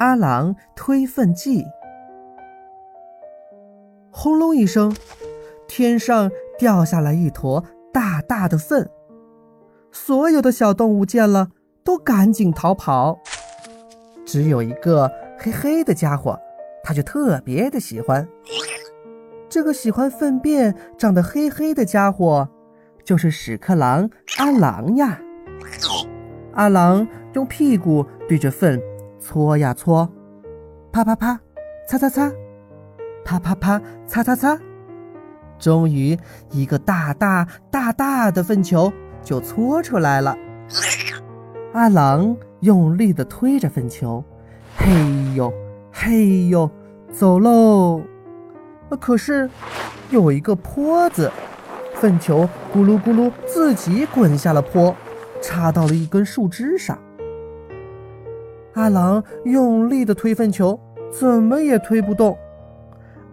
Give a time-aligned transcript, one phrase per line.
[0.00, 1.62] 阿郎推粪记。
[4.10, 4.96] 轰隆一声，
[5.68, 8.88] 天上掉下来一坨大大的粪。
[9.92, 11.50] 所有的小动物见了，
[11.84, 13.20] 都赶紧逃跑。
[14.24, 16.38] 只有一个黑黑的家伙，
[16.82, 18.26] 他就特别的喜欢。
[19.50, 22.48] 这个喜欢粪便长得黑黑的家伙，
[23.04, 24.08] 就是屎壳郎
[24.38, 25.20] 阿郎呀。
[26.54, 28.80] 阿郎用屁股对着粪
[29.30, 30.10] 搓呀搓，
[30.90, 31.38] 啪啪啪，
[31.86, 32.32] 擦擦擦，
[33.24, 34.58] 啪啪啪，擦擦擦。
[35.56, 36.18] 终于，
[36.50, 40.36] 一个大大大大的粪球就搓出来了。
[41.74, 44.24] 阿郎用力地推着粪球，
[44.76, 44.90] 嘿
[45.36, 45.52] 呦
[45.92, 46.68] 嘿呦，
[47.12, 48.02] 走喽。
[48.98, 49.48] 可是，
[50.10, 51.30] 有一个坡子，
[51.94, 54.92] 粪球咕噜咕噜自己滚下了坡，
[55.40, 56.98] 插到了一根树枝上。
[58.74, 60.78] 阿郎用力的推粪球，
[61.10, 62.36] 怎么也推不动。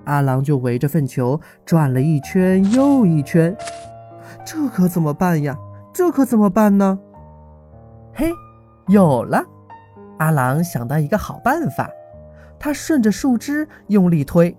[0.05, 3.55] 阿郎就围着粪球转了一圈又一圈，
[4.45, 5.57] 这可怎么办呀？
[5.93, 6.97] 这可怎么办呢？
[8.13, 8.31] 嘿，
[8.87, 9.43] 有了！
[10.17, 11.89] 阿郎想到一个好办法，
[12.57, 14.55] 他顺着树枝用力推。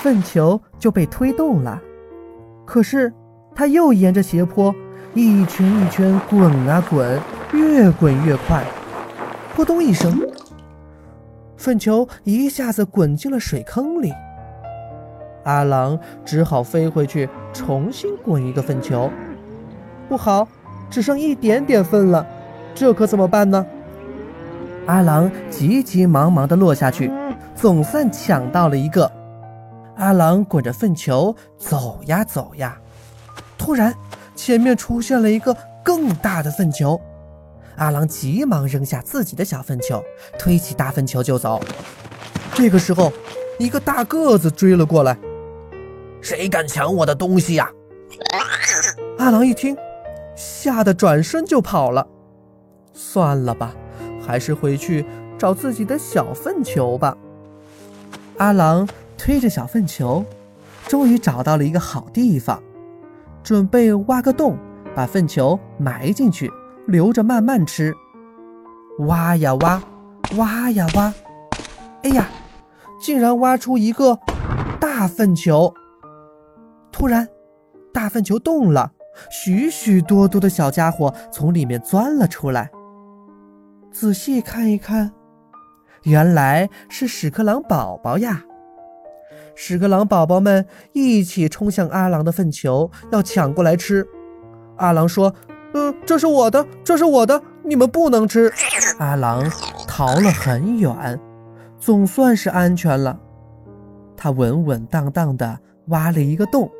[0.00, 1.80] 粪球就被推动了，
[2.64, 3.12] 可是
[3.54, 4.74] 他又沿着斜坡
[5.14, 7.20] 一圈一圈滚啊滚，
[7.52, 8.64] 越滚越快。
[9.56, 10.20] 扑通一声，
[11.56, 14.12] 粪球一下子滚进了水坑里。
[15.44, 19.10] 阿郎只好飞回去重新滚一个粪球。
[20.10, 20.46] 不好，
[20.90, 22.26] 只剩一点点粪了，
[22.74, 23.64] 这可怎么办呢？
[24.84, 27.10] 阿郎急急忙忙地落下去，
[27.54, 29.10] 总算抢到了一个。
[29.96, 32.76] 阿郎滚着粪球走呀走呀，
[33.56, 33.94] 突然
[34.34, 37.00] 前面出现了一个更大的粪球，
[37.76, 40.02] 阿郎急忙扔下自己的小粪球，
[40.38, 41.60] 推起大粪球就走。
[42.54, 43.12] 这个时候，
[43.58, 45.16] 一个大个子追了过来
[46.20, 47.70] ：“谁敢抢我的东西呀？”
[49.18, 49.76] 阿郎一听，
[50.34, 52.06] 吓得转身就跑了。
[52.92, 53.74] 算了吧，
[54.26, 55.04] 还是回去
[55.38, 57.16] 找自己的小粪球吧。
[58.38, 58.88] 阿郎。
[59.18, 60.22] 推着小粪球，
[60.86, 62.62] 终于找到了一个好地方，
[63.42, 64.58] 准备挖个洞，
[64.94, 66.52] 把粪球埋进去，
[66.86, 67.94] 留着慢慢吃。
[69.00, 69.82] 挖呀挖，
[70.36, 71.12] 挖呀挖，
[72.02, 72.28] 哎呀，
[73.00, 74.18] 竟然挖出一个
[74.80, 75.74] 大粪球！
[76.90, 77.28] 突然，
[77.92, 78.92] 大粪球动了，
[79.30, 82.70] 许许多多的小家伙从里面钻了出来。
[83.92, 85.12] 仔细看一看，
[86.04, 88.44] 原来是屎壳郎宝宝呀！
[89.54, 94.06] 屎壳郎宝宝们一起冲向阿郎的粪球，要抢过来吃。
[94.76, 95.34] 阿郎说
[95.76, 98.50] ：“呃，这是我的，这是我的，你们不能吃。”
[98.96, 99.44] 阿郎
[99.86, 101.20] 逃了很远，
[101.78, 103.20] 总算是安全了。
[104.16, 106.70] 他稳稳当当地挖了一个洞，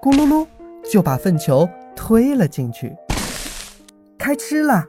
[0.00, 0.46] 咕噜噜
[0.90, 2.96] 就把粪球推了进去。
[4.16, 4.82] 开吃了，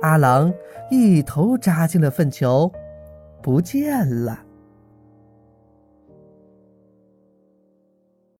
[0.00, 0.50] 阿郎
[0.90, 2.72] 一头扎进了粪球，
[3.42, 4.45] 不见了。